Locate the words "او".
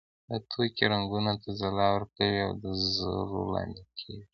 2.45-2.51